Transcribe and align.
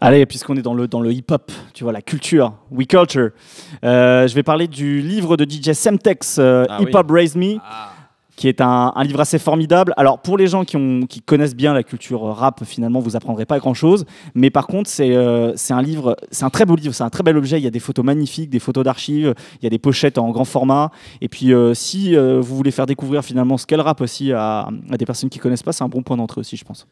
Allez, 0.00 0.24
puisqu'on 0.24 0.56
est 0.56 0.62
dans 0.62 0.72
le, 0.74 0.88
dans 0.88 1.00
le 1.00 1.12
hip-hop, 1.12 1.52
tu 1.74 1.84
vois, 1.84 1.92
la 1.92 2.00
culture, 2.00 2.54
We 2.70 2.86
Culture, 2.86 3.30
euh, 3.84 4.26
je 4.26 4.34
vais 4.34 4.42
parler 4.42 4.66
du 4.66 5.00
livre 5.02 5.36
de 5.36 5.44
DJ 5.48 5.72
Semtex, 5.74 6.36
euh, 6.38 6.64
Ah 6.70 6.78
Hip 6.80 6.86
oui. 6.86 6.90
Hop 6.94 7.10
Raise 7.10 7.36
Me, 7.36 7.56
Ah. 7.62 7.90
qui 8.34 8.48
est 8.48 8.62
un, 8.62 8.92
un 8.96 9.04
livre 9.04 9.20
assez 9.20 9.38
formidable. 9.38 9.92
Alors, 9.98 10.18
pour 10.20 10.38
les 10.38 10.46
gens 10.46 10.64
qui, 10.64 10.78
ont, 10.78 11.02
qui 11.06 11.20
connaissent 11.20 11.54
bien 11.54 11.74
la 11.74 11.82
culture 11.82 12.22
rap, 12.22 12.64
finalement, 12.64 13.00
vous 13.00 13.14
apprendrez 13.14 13.44
pas 13.44 13.58
grand-chose. 13.58 14.06
Mais 14.34 14.48
par 14.48 14.66
contre, 14.66 14.88
c'est 14.88 15.14
euh, 15.14 15.52
un 15.68 15.82
livre, 15.82 16.16
c'est 16.30 16.44
un 16.44 16.50
très 16.50 16.64
beau 16.64 16.76
livre, 16.76 16.94
c'est 16.94 17.04
un 17.04 17.10
très 17.10 17.22
bel 17.22 17.36
objet. 17.36 17.58
Il 17.58 17.64
y 17.64 17.66
a 17.66 17.70
des 17.70 17.78
photos 17.78 18.02
magnifiques, 18.02 18.48
des 18.48 18.58
photos 18.58 18.84
d'archives, 18.84 19.34
il 19.60 19.64
y 19.64 19.66
a 19.66 19.70
des 19.70 19.78
pochettes 19.78 20.16
en 20.16 20.30
grand 20.30 20.46
format. 20.46 20.90
Et 21.20 21.28
puis, 21.28 21.52
euh, 21.52 21.74
si 21.74 22.16
euh, 22.16 22.40
vous 22.40 22.56
voulez 22.56 22.70
faire 22.70 22.86
découvrir 22.86 23.22
finalement 23.22 23.58
ce 23.58 23.66
qu'est 23.66 23.76
le 23.76 23.82
rap 23.82 24.00
aussi 24.00 24.32
à, 24.32 24.70
à 24.90 24.96
des 24.96 25.04
personnes 25.04 25.28
qui 25.28 25.38
connaissent 25.38 25.62
pas, 25.62 25.72
c'est 25.72 25.84
un 25.84 25.88
bon 25.88 26.02
point 26.02 26.16
d'entrée 26.16 26.40
aussi, 26.40 26.56
je 26.56 26.64
pense. 26.64 26.86